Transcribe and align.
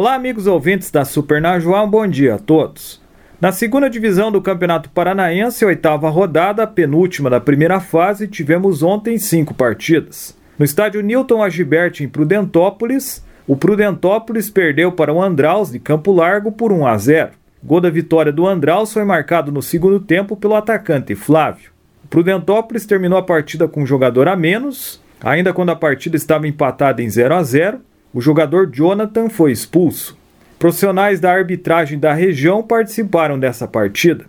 Olá, 0.00 0.14
amigos 0.14 0.46
ouvintes 0.46 0.92
da 0.92 1.04
Super 1.04 1.42
Najuá, 1.42 1.82
um 1.82 1.90
bom 1.90 2.06
dia 2.06 2.36
a 2.36 2.38
todos. 2.38 3.02
Na 3.40 3.50
segunda 3.50 3.90
divisão 3.90 4.30
do 4.30 4.40
Campeonato 4.40 4.88
Paranaense, 4.90 5.64
oitava 5.64 6.08
rodada, 6.08 6.68
penúltima 6.68 7.28
da 7.28 7.40
primeira 7.40 7.80
fase, 7.80 8.28
tivemos 8.28 8.84
ontem 8.84 9.18
cinco 9.18 9.52
partidas. 9.52 10.38
No 10.56 10.64
estádio 10.64 11.02
Newton 11.02 11.42
Agibert, 11.42 12.00
em 12.00 12.08
Prudentópolis, 12.08 13.24
o 13.44 13.56
Prudentópolis 13.56 14.48
perdeu 14.48 14.92
para 14.92 15.12
o 15.12 15.20
Andraus 15.20 15.72
de 15.72 15.80
Campo 15.80 16.12
Largo 16.12 16.52
por 16.52 16.70
1 16.70 16.86
a 16.86 16.96
0. 16.96 17.30
O 17.60 17.66
gol 17.66 17.80
da 17.80 17.90
vitória 17.90 18.30
do 18.30 18.46
Andraus 18.46 18.92
foi 18.92 19.02
marcado 19.02 19.50
no 19.50 19.60
segundo 19.60 19.98
tempo 19.98 20.36
pelo 20.36 20.54
atacante 20.54 21.16
Flávio. 21.16 21.72
O 22.04 22.06
Prudentópolis 22.06 22.86
terminou 22.86 23.18
a 23.18 23.22
partida 23.24 23.66
com 23.66 23.82
um 23.82 23.86
jogador 23.86 24.28
a 24.28 24.36
menos, 24.36 25.02
ainda 25.20 25.52
quando 25.52 25.70
a 25.70 25.76
partida 25.76 26.14
estava 26.14 26.46
empatada 26.46 27.02
em 27.02 27.10
0 27.10 27.34
a 27.34 27.42
0 27.42 27.80
o 28.12 28.20
jogador 28.20 28.70
Jonathan 28.72 29.28
foi 29.28 29.52
expulso. 29.52 30.16
Profissionais 30.58 31.20
da 31.20 31.32
arbitragem 31.32 31.98
da 31.98 32.12
região 32.12 32.62
participaram 32.62 33.38
dessa 33.38 33.68
partida. 33.68 34.24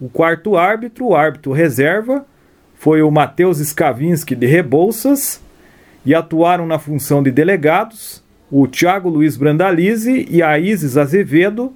O 0.00 0.08
quarto 0.08 0.56
árbitro, 0.56 1.06
o 1.06 1.14
árbitro 1.14 1.52
reserva, 1.52 2.24
foi 2.74 3.02
o 3.02 3.10
Matheus 3.10 3.60
Skavinski 3.60 4.34
de 4.34 4.46
Rebouças 4.46 5.40
e 6.04 6.14
atuaram 6.14 6.66
na 6.66 6.78
função 6.78 7.22
de 7.22 7.30
delegados 7.30 8.22
o 8.50 8.66
Thiago 8.68 9.08
Luiz 9.08 9.36
Brandalize 9.36 10.26
e 10.30 10.42
a 10.42 10.58
Isis 10.58 10.96
Azevedo 10.96 11.72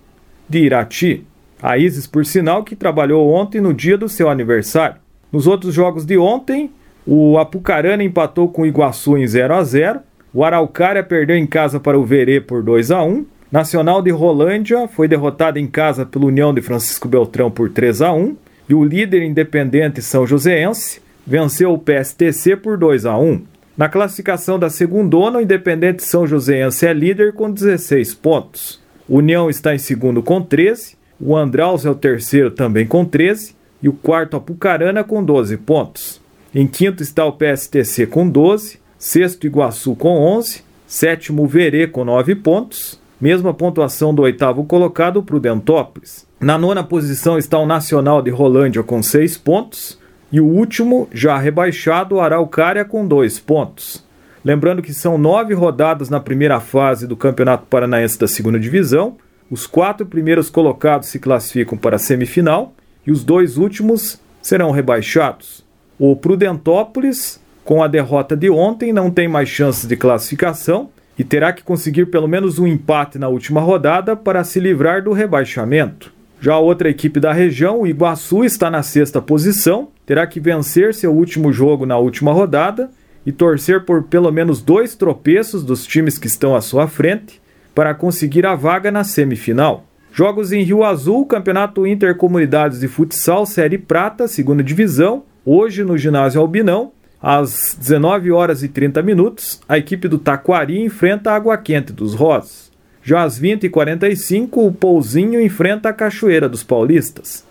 de 0.49 0.61
Irati. 0.61 1.27
A 1.61 1.77
Isis, 1.77 2.07
por 2.07 2.25
sinal, 2.25 2.63
que 2.63 2.77
trabalhou 2.77 3.33
ontem 3.33 3.61
no 3.61 3.75
dia 3.75 3.99
do 3.99 4.09
seu 4.09 4.29
aniversário. 4.29 5.01
Nos 5.33 5.47
outros 5.47 5.75
jogos 5.75 6.05
de 6.07 6.17
ontem, 6.17 6.71
o 7.07 7.37
Apucarana 7.37 8.05
empatou 8.05 8.49
com 8.49 8.63
o 8.63 8.67
Iguaçu 8.67 9.19
em 9.19 9.27
0 9.27 9.55
a 9.55 9.65
0 9.65 10.01
o 10.39 10.45
Araucária 10.45 11.03
perdeu 11.03 11.37
em 11.37 11.49
casa 11.49 11.81
para 11.81 11.99
o 11.99 12.05
Verê 12.05 12.41
por 12.41 12.63
2 12.63 12.93
a 12.93 13.03
1. 13.03 13.27
Nacional 13.51 14.01
de 14.01 14.13
Rolândia 14.13 14.87
foi 14.87 15.09
derrotado 15.09 15.59
em 15.59 15.67
casa 15.67 16.07
pelo 16.07 16.29
União 16.29 16.55
de 16.55 16.63
Francisco 16.63 17.09
Beltrão 17.09 17.51
por 17.51 17.69
3 17.71 18.03
a 18.03 18.13
1 18.13 18.37
e 18.69 18.73
o 18.73 18.85
líder 18.85 19.25
independente 19.25 20.01
São 20.01 20.25
Joséense 20.25 21.03
venceu 21.27 21.73
o 21.73 21.79
PSTC 21.79 22.55
por 22.55 22.79
2 22.79 23.05
a 23.05 23.19
1. 23.19 23.43
Na 23.77 23.89
classificação 23.89 24.61
da 24.61 24.71
segundona, 24.71 25.41
o 25.41 25.43
Independente 25.43 26.05
São 26.05 26.25
Joséense 26.25 26.87
é 26.87 26.93
líder 26.93 27.33
com 27.33 27.51
16 27.51 28.15
pontos. 28.15 28.81
União 29.09 29.51
está 29.51 29.75
em 29.75 29.79
segundo 29.79 30.23
com 30.23 30.41
13, 30.41 30.97
o 31.21 31.37
Andraus 31.37 31.85
é 31.85 31.91
o 31.91 31.97
terceiro 31.97 32.53
também 32.53 32.87
com 32.87 33.05
13 33.05 33.57
e 33.83 33.89
o 33.89 33.93
quarto 33.93 34.37
Apucarana 34.37 35.03
com 35.03 35.21
12 35.21 35.57
pontos. 35.57 36.21
Em 36.55 36.69
quinto 36.69 37.03
está 37.03 37.25
o 37.25 37.33
PSTC 37.33 38.07
com 38.07 38.29
12, 38.29 38.79
sexto 38.99 39.47
Iguaçu 39.47 39.95
com 39.95 40.19
11, 40.19 40.63
sétimo 40.87 41.47
Verê 41.47 41.87
com 41.87 42.05
9 42.05 42.35
pontos, 42.35 43.01
mesma 43.21 43.55
pontuação 43.55 44.13
do 44.13 44.23
oitavo 44.23 44.65
colocado 44.65 45.23
Prudentópolis. 45.23 46.27
Na 46.41 46.59
nona 46.59 46.83
posição 46.83 47.39
está 47.39 47.59
o 47.59 47.67
Nacional 47.67 48.21
de 48.21 48.31
Rolândia 48.31 48.83
com 48.83 49.01
6 49.03 49.39
pontos 49.39 49.99
e 50.33 50.41
o 50.41 50.47
último, 50.47 51.09
já 51.13 51.39
rebaixado, 51.39 52.21
Araucária 52.21 52.85
com 52.85 53.07
2 53.07 53.39
pontos. 53.39 54.05
Lembrando 54.45 54.83
que 54.83 54.93
são 54.93 55.17
nove 55.17 55.55
rodadas 55.55 56.09
na 56.09 56.21
primeira 56.21 56.61
fase 56.61 57.07
do 57.07 57.17
Campeonato 57.17 57.67
Paranaense 57.67 58.19
da 58.19 58.27
segunda 58.27 58.59
divisão. 58.59 59.17
Os 59.51 59.67
quatro 59.67 60.07
primeiros 60.07 60.51
colocados 60.51 61.09
se 61.09 61.19
classificam 61.19 61.79
para 61.79 61.97
a 61.97 61.99
semifinal 61.99 62.73
e 63.07 63.11
os 63.11 63.25
dois 63.25 63.57
últimos 63.59 64.21
serão 64.43 64.71
rebaixados. 64.71 65.65
O 65.99 66.15
Prudentópolis 66.15 67.41
com 67.69 67.83
a 67.83 67.87
derrota 67.87 68.35
de 68.35 68.49
ontem, 68.49 68.95
não 68.95 69.11
tem 69.11 69.29
mais 69.29 69.47
chances 69.47 69.87
de 69.87 69.95
classificação 69.95 70.89
e 71.19 71.23
terá 71.23 71.53
que 71.53 71.63
conseguir 71.63 72.07
pelo 72.07 72.27
menos 72.27 72.59
um 72.59 72.67
empate 72.67 73.19
na 73.19 73.29
última 73.29 73.61
rodada 73.61 74.17
para 74.17 74.43
se 74.43 74.59
livrar 74.59 75.05
do 75.05 75.13
rebaixamento. 75.13 76.11
Já 76.41 76.55
a 76.55 76.59
outra 76.59 76.89
equipe 76.89 77.21
da 77.21 77.31
região, 77.31 77.83
o 77.83 77.87
Iguaçu, 77.87 78.43
está 78.43 78.71
na 78.71 78.83
sexta 78.83 79.21
posição, 79.21 79.89
terá 80.07 80.27
que 80.27 80.41
vencer 80.41 80.95
seu 80.95 81.13
último 81.13 81.53
jogo 81.53 81.85
na 81.85 81.99
última 81.99 82.33
rodada 82.33 82.91
e 83.27 83.33
torcer 83.33 83.85
por 83.85 84.05
pelo 84.05 84.33
menos 84.33 84.63
dois 84.63 84.97
tropeços 84.97 85.63
dos 85.63 85.87
times 85.87 86.17
que 86.17 86.27
estão 86.27 86.57
à 86.57 86.63
sua 86.63 86.89
frente 86.89 87.39
para 87.75 87.93
conseguir 87.93 88.47
a 88.47 88.55
vaga 88.55 88.91
na 88.91 89.05
semifinal. 89.05 89.85
Jogos 90.11 90.53
em 90.53 90.63
Rio 90.63 90.85
Azul, 90.85 91.27
Campeonato 91.27 91.87
Intercomunidades 91.87 92.81
de 92.81 92.89
Futsal 92.89 93.45
Série 93.45 93.77
Prata, 93.77 94.27
segunda 94.27 94.63
divisão, 94.63 95.25
hoje 95.45 95.85
no 95.85 95.99
ginásio 95.99 96.41
Albinão, 96.41 96.93
às 97.21 97.77
19 97.79 98.31
horas 98.31 98.63
e 98.63 98.69
30 98.69 99.03
minutos, 99.03 99.61
a 99.69 99.77
equipe 99.77 100.07
do 100.07 100.19
Taquari 100.19 100.81
enfrenta 100.81 101.31
a 101.31 101.35
Água 101.35 101.57
Quente 101.59 101.93
dos 101.93 102.15
Rosas. 102.15 102.71
Já 103.03 103.23
às 103.23 103.41
20h45, 103.41 104.49
o 104.57 104.73
Pouzinho 104.73 105.41
enfrenta 105.41 105.89
a 105.89 105.93
Cachoeira 105.93 106.49
dos 106.49 106.63
Paulistas. 106.63 107.45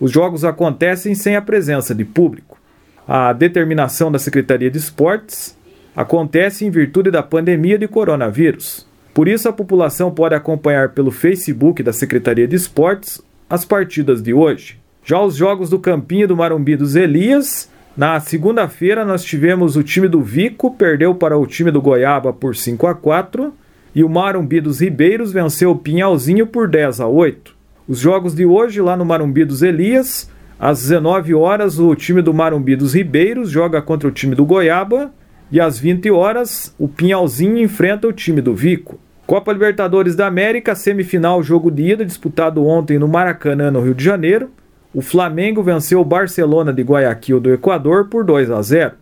Os 0.00 0.10
jogos 0.10 0.44
acontecem 0.44 1.14
sem 1.14 1.36
a 1.36 1.42
presença 1.42 1.94
de 1.94 2.04
público. 2.04 2.58
A 3.06 3.32
determinação 3.32 4.10
da 4.10 4.18
Secretaria 4.18 4.70
de 4.70 4.78
Esportes 4.78 5.56
acontece 5.94 6.64
em 6.64 6.70
virtude 6.70 7.10
da 7.10 7.22
pandemia 7.22 7.78
de 7.78 7.86
coronavírus. 7.86 8.86
Por 9.12 9.28
isso, 9.28 9.48
a 9.48 9.52
população 9.52 10.10
pode 10.10 10.34
acompanhar 10.34 10.88
pelo 10.88 11.10
Facebook 11.10 11.82
da 11.82 11.92
Secretaria 11.92 12.48
de 12.48 12.56
Esportes 12.56 13.20
as 13.48 13.64
partidas 13.64 14.22
de 14.22 14.32
hoje. 14.32 14.80
Já 15.04 15.20
os 15.20 15.36
jogos 15.36 15.68
do 15.68 15.78
Campinho 15.78 16.26
do 16.26 16.36
Marumbi 16.36 16.74
dos 16.74 16.96
Elias 16.96 17.68
na 17.94 18.18
segunda-feira 18.20 19.04
nós 19.04 19.22
tivemos 19.22 19.76
o 19.76 19.82
time 19.82 20.08
do 20.08 20.22
Vico 20.22 20.70
perdeu 20.70 21.14
para 21.14 21.36
o 21.36 21.46
time 21.46 21.70
do 21.70 21.82
Goiaba 21.82 22.32
por 22.32 22.56
5 22.56 22.86
a 22.86 22.94
4 22.94 23.52
e 23.94 24.02
o 24.02 24.08
Marumbi 24.08 24.62
dos 24.62 24.80
Ribeiros 24.80 25.30
venceu 25.30 25.72
o 25.72 25.78
Pinhalzinho 25.78 26.46
por 26.46 26.66
10 26.66 27.00
a 27.00 27.06
8. 27.06 27.54
Os 27.86 27.98
jogos 27.98 28.34
de 28.34 28.46
hoje 28.46 28.80
lá 28.80 28.96
no 28.96 29.04
Marumbi 29.04 29.44
dos 29.44 29.62
Elias, 29.62 30.30
às 30.58 30.80
19 30.80 31.34
horas 31.34 31.78
o 31.78 31.94
time 31.94 32.22
do 32.22 32.32
Marumbi 32.32 32.76
dos 32.76 32.94
Ribeiros 32.94 33.50
joga 33.50 33.82
contra 33.82 34.08
o 34.08 34.12
time 34.12 34.34
do 34.34 34.46
Goiaba 34.46 35.12
e 35.50 35.60
às 35.60 35.78
20 35.78 36.10
horas 36.10 36.74
o 36.78 36.88
Pinhalzinho 36.88 37.58
enfrenta 37.58 38.08
o 38.08 38.12
time 38.12 38.40
do 38.40 38.54
Vico. 38.54 38.98
Copa 39.26 39.52
Libertadores 39.52 40.16
da 40.16 40.26
América, 40.26 40.74
semifinal 40.74 41.42
jogo 41.42 41.70
de 41.70 41.92
ida 41.92 42.06
disputado 42.06 42.64
ontem 42.66 42.98
no 42.98 43.06
Maracanã, 43.06 43.70
no 43.70 43.82
Rio 43.82 43.94
de 43.94 44.02
Janeiro 44.02 44.50
o 44.94 45.00
Flamengo 45.00 45.62
venceu 45.62 46.00
o 46.00 46.04
Barcelona 46.04 46.70
de 46.70 46.82
Guayaquil 46.82 47.40
do 47.40 47.52
Equador 47.52 48.08
por 48.08 48.24
2 48.24 48.50
a 48.50 48.60
0. 48.60 48.92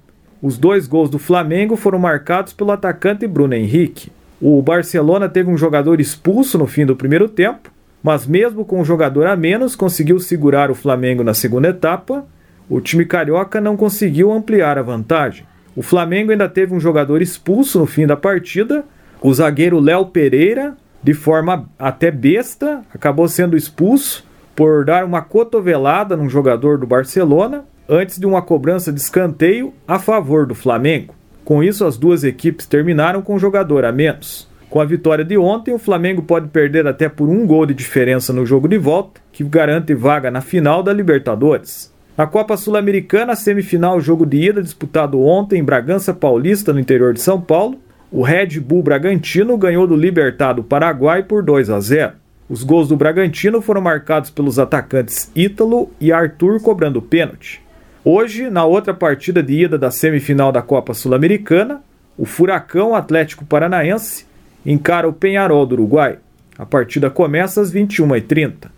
Os 0.40 0.56
dois 0.56 0.86
gols 0.86 1.10
do 1.10 1.18
Flamengo 1.18 1.74
foram 1.74 1.98
marcados 1.98 2.52
pelo 2.52 2.70
atacante 2.70 3.26
Bruno 3.26 3.54
Henrique. 3.54 4.12
O 4.40 4.62
Barcelona 4.62 5.28
teve 5.28 5.50
um 5.50 5.58
jogador 5.58 6.00
expulso 6.00 6.56
no 6.56 6.66
fim 6.66 6.86
do 6.86 6.94
primeiro 6.94 7.28
tempo, 7.28 7.70
mas 8.02 8.24
mesmo 8.24 8.64
com 8.64 8.80
um 8.80 8.84
jogador 8.84 9.26
a 9.26 9.34
menos 9.34 9.74
conseguiu 9.74 10.20
segurar 10.20 10.70
o 10.70 10.76
Flamengo 10.76 11.24
na 11.24 11.34
segunda 11.34 11.68
etapa. 11.68 12.24
O 12.68 12.80
time 12.80 13.04
carioca 13.04 13.60
não 13.60 13.76
conseguiu 13.76 14.30
ampliar 14.30 14.78
a 14.78 14.82
vantagem. 14.82 15.44
O 15.74 15.82
Flamengo 15.82 16.30
ainda 16.30 16.48
teve 16.48 16.72
um 16.72 16.80
jogador 16.80 17.20
expulso 17.20 17.80
no 17.80 17.86
fim 17.86 18.06
da 18.06 18.16
partida, 18.16 18.84
o 19.20 19.34
zagueiro 19.34 19.80
Léo 19.80 20.06
Pereira, 20.06 20.76
de 21.02 21.14
forma 21.14 21.68
até 21.78 22.10
besta, 22.10 22.82
acabou 22.94 23.28
sendo 23.28 23.56
expulso 23.56 24.24
por 24.60 24.84
dar 24.84 25.06
uma 25.06 25.22
cotovelada 25.22 26.14
num 26.14 26.28
jogador 26.28 26.76
do 26.76 26.86
Barcelona 26.86 27.64
antes 27.88 28.18
de 28.18 28.26
uma 28.26 28.42
cobrança 28.42 28.92
de 28.92 29.00
escanteio 29.00 29.72
a 29.88 29.98
favor 29.98 30.44
do 30.44 30.54
Flamengo. 30.54 31.14
Com 31.46 31.64
isso, 31.64 31.82
as 31.82 31.96
duas 31.96 32.24
equipes 32.24 32.66
terminaram 32.66 33.22
com 33.22 33.36
um 33.36 33.38
jogador 33.38 33.86
a 33.86 33.90
menos. 33.90 34.46
Com 34.68 34.78
a 34.78 34.84
vitória 34.84 35.24
de 35.24 35.38
ontem, 35.38 35.72
o 35.72 35.78
Flamengo 35.78 36.20
pode 36.20 36.48
perder 36.48 36.86
até 36.86 37.08
por 37.08 37.26
um 37.26 37.46
gol 37.46 37.64
de 37.64 37.72
diferença 37.72 38.34
no 38.34 38.44
jogo 38.44 38.68
de 38.68 38.76
volta, 38.76 39.22
que 39.32 39.42
garante 39.42 39.94
vaga 39.94 40.30
na 40.30 40.42
final 40.42 40.82
da 40.82 40.92
Libertadores. 40.92 41.90
Na 42.14 42.26
Copa 42.26 42.54
Sul-Americana, 42.54 43.34
semifinal 43.34 43.98
jogo 43.98 44.26
de 44.26 44.50
ida 44.50 44.62
disputado 44.62 45.22
ontem 45.22 45.58
em 45.58 45.64
Bragança 45.64 46.12
Paulista, 46.12 46.70
no 46.70 46.80
interior 46.80 47.14
de 47.14 47.22
São 47.22 47.40
Paulo, 47.40 47.78
o 48.12 48.20
Red 48.20 48.60
Bull 48.60 48.82
Bragantino 48.82 49.56
ganhou 49.56 49.86
do 49.86 49.96
Libertado 49.96 50.62
Paraguai 50.62 51.22
por 51.22 51.42
2 51.42 51.70
a 51.70 51.80
0. 51.80 52.19
Os 52.50 52.64
gols 52.64 52.88
do 52.88 52.96
Bragantino 52.96 53.62
foram 53.62 53.80
marcados 53.80 54.28
pelos 54.28 54.58
atacantes 54.58 55.30
Ítalo 55.36 55.88
e 56.00 56.10
Arthur 56.10 56.60
cobrando 56.60 57.00
pênalti. 57.00 57.62
Hoje, 58.04 58.50
na 58.50 58.64
outra 58.64 58.92
partida 58.92 59.40
de 59.40 59.62
ida 59.66 59.78
da 59.78 59.88
semifinal 59.92 60.50
da 60.50 60.60
Copa 60.60 60.92
Sul-Americana, 60.92 61.80
o 62.18 62.24
Furacão 62.24 62.92
Atlético 62.96 63.44
Paranaense 63.44 64.26
encara 64.66 65.08
o 65.08 65.12
Penharol 65.12 65.64
do 65.64 65.74
Uruguai. 65.74 66.18
A 66.58 66.66
partida 66.66 67.08
começa 67.08 67.60
às 67.60 67.72
21h30. 67.72 68.68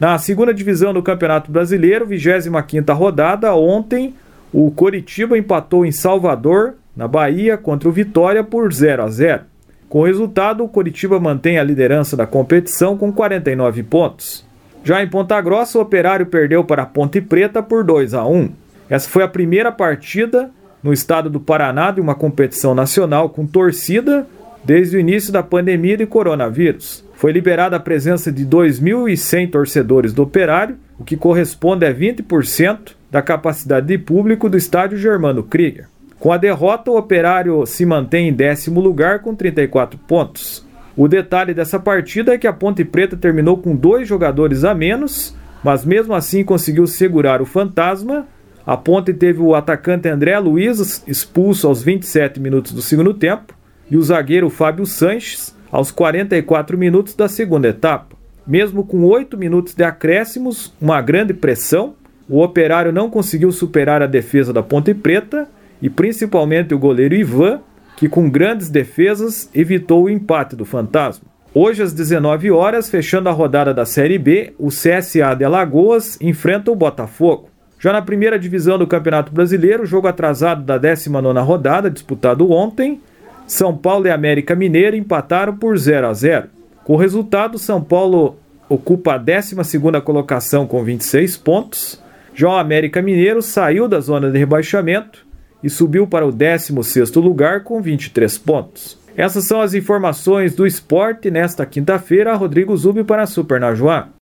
Na 0.00 0.18
segunda 0.18 0.52
divisão 0.52 0.92
do 0.92 1.00
Campeonato 1.00 1.52
Brasileiro, 1.52 2.08
25ª 2.08 2.92
rodada, 2.92 3.54
ontem 3.54 4.12
o 4.52 4.72
Coritiba 4.72 5.38
empatou 5.38 5.86
em 5.86 5.92
Salvador, 5.92 6.74
na 6.96 7.06
Bahia, 7.06 7.56
contra 7.56 7.88
o 7.88 7.92
Vitória 7.92 8.42
por 8.42 8.72
0 8.72 9.04
a 9.04 9.08
0. 9.08 9.49
Com 9.90 10.02
o 10.02 10.04
resultado, 10.04 10.62
o 10.62 10.68
Curitiba 10.68 11.18
mantém 11.18 11.58
a 11.58 11.64
liderança 11.64 12.16
da 12.16 12.24
competição 12.24 12.96
com 12.96 13.12
49 13.12 13.82
pontos. 13.82 14.46
Já 14.84 15.02
em 15.02 15.10
Ponta 15.10 15.40
Grossa, 15.40 15.78
o 15.78 15.82
Operário 15.82 16.26
perdeu 16.26 16.62
para 16.62 16.82
a 16.84 16.86
Ponte 16.86 17.20
Preta 17.20 17.60
por 17.60 17.82
2 17.82 18.14
a 18.14 18.24
1. 18.24 18.50
Essa 18.88 19.08
foi 19.08 19.24
a 19.24 19.28
primeira 19.28 19.72
partida 19.72 20.48
no 20.80 20.92
estado 20.92 21.28
do 21.28 21.40
Paraná 21.40 21.90
de 21.90 22.00
uma 22.00 22.14
competição 22.14 22.72
nacional 22.72 23.30
com 23.30 23.44
torcida 23.44 24.28
desde 24.62 24.96
o 24.96 25.00
início 25.00 25.32
da 25.32 25.42
pandemia 25.42 25.96
de 25.96 26.06
coronavírus. 26.06 27.04
Foi 27.14 27.32
liberada 27.32 27.74
a 27.74 27.80
presença 27.80 28.30
de 28.30 28.46
2.100 28.46 29.50
torcedores 29.50 30.12
do 30.12 30.22
Operário, 30.22 30.76
o 31.00 31.04
que 31.04 31.16
corresponde 31.16 31.84
a 31.84 31.92
20% 31.92 32.92
da 33.10 33.20
capacidade 33.20 33.88
de 33.88 33.98
público 33.98 34.48
do 34.48 34.56
estádio 34.56 34.96
Germano 34.96 35.42
Krieger. 35.42 35.88
Com 36.20 36.30
a 36.30 36.36
derrota, 36.36 36.90
o 36.90 36.98
Operário 36.98 37.64
se 37.64 37.86
mantém 37.86 38.28
em 38.28 38.32
décimo 38.32 38.78
lugar 38.78 39.20
com 39.20 39.34
34 39.34 39.98
pontos. 39.98 40.62
O 40.94 41.08
detalhe 41.08 41.54
dessa 41.54 41.80
partida 41.80 42.34
é 42.34 42.38
que 42.38 42.46
a 42.46 42.52
Ponte 42.52 42.84
Preta 42.84 43.16
terminou 43.16 43.56
com 43.56 43.74
dois 43.74 44.06
jogadores 44.06 44.62
a 44.62 44.74
menos, 44.74 45.34
mas 45.64 45.82
mesmo 45.82 46.12
assim 46.12 46.44
conseguiu 46.44 46.86
segurar 46.86 47.40
o 47.40 47.46
fantasma. 47.46 48.26
A 48.66 48.76
Ponte 48.76 49.14
teve 49.14 49.40
o 49.40 49.54
atacante 49.54 50.10
André 50.10 50.38
Luiz 50.38 51.02
expulso 51.08 51.66
aos 51.66 51.82
27 51.82 52.38
minutos 52.38 52.72
do 52.72 52.82
segundo 52.82 53.14
tempo 53.14 53.54
e 53.90 53.96
o 53.96 54.02
zagueiro 54.02 54.50
Fábio 54.50 54.84
Sanches 54.84 55.56
aos 55.72 55.90
44 55.90 56.76
minutos 56.76 57.14
da 57.14 57.30
segunda 57.30 57.68
etapa. 57.68 58.14
Mesmo 58.46 58.84
com 58.84 59.06
8 59.06 59.38
minutos 59.38 59.74
de 59.74 59.84
acréscimos, 59.84 60.70
uma 60.78 61.00
grande 61.00 61.32
pressão, 61.32 61.94
o 62.28 62.42
Operário 62.42 62.92
não 62.92 63.08
conseguiu 63.08 63.50
superar 63.50 64.02
a 64.02 64.06
defesa 64.06 64.52
da 64.52 64.62
Ponte 64.62 64.92
Preta 64.92 65.48
e 65.80 65.88
principalmente 65.88 66.74
o 66.74 66.78
goleiro 66.78 67.14
Ivan, 67.14 67.60
que 67.96 68.08
com 68.08 68.30
grandes 68.30 68.68
defesas 68.68 69.50
evitou 69.54 70.04
o 70.04 70.10
empate 70.10 70.56
do 70.56 70.64
Fantasma. 70.64 71.24
Hoje 71.52 71.82
às 71.82 71.92
19 71.92 72.50
horas, 72.50 72.88
fechando 72.88 73.28
a 73.28 73.32
rodada 73.32 73.74
da 73.74 73.84
Série 73.84 74.18
B, 74.18 74.54
o 74.58 74.68
CSA 74.68 75.34
de 75.36 75.44
Alagoas 75.44 76.16
enfrenta 76.20 76.70
o 76.70 76.76
Botafogo. 76.76 77.50
Já 77.78 77.92
na 77.92 78.00
primeira 78.00 78.38
divisão 78.38 78.78
do 78.78 78.86
Campeonato 78.86 79.32
Brasileiro, 79.32 79.84
jogo 79.84 80.06
atrasado 80.06 80.62
da 80.62 80.78
19ª 80.78 81.42
rodada, 81.42 81.90
disputado 81.90 82.50
ontem, 82.50 83.00
São 83.46 83.76
Paulo 83.76 84.06
e 84.06 84.10
América 84.10 84.54
Mineiro 84.54 84.96
empataram 84.96 85.56
por 85.56 85.76
0 85.76 86.06
a 86.06 86.12
0. 86.12 86.48
Com 86.84 86.92
o 86.94 86.98
resultado, 86.98 87.58
São 87.58 87.82
Paulo 87.82 88.36
ocupa 88.68 89.14
a 89.14 89.18
12ª 89.18 90.00
colocação 90.00 90.66
com 90.66 90.84
26 90.84 91.36
pontos. 91.38 92.02
Já 92.34 92.48
o 92.48 92.58
América 92.58 93.02
Mineiro 93.02 93.42
saiu 93.42 93.88
da 93.88 93.98
zona 93.98 94.30
de 94.30 94.38
rebaixamento 94.38 95.29
e 95.62 95.70
subiu 95.70 96.06
para 96.06 96.26
o 96.26 96.32
16º 96.32 97.20
lugar 97.20 97.64
com 97.64 97.80
23 97.80 98.36
pontos. 98.38 98.98
Essas 99.16 99.46
são 99.46 99.60
as 99.60 99.74
informações 99.74 100.54
do 100.54 100.66
esporte 100.66 101.30
nesta 101.30 101.66
quinta-feira. 101.66 102.34
Rodrigo 102.34 102.76
Zubi 102.76 103.02
para 103.02 103.22
a 103.22 103.26
Super 103.26 103.58
Najuá. 103.58 104.10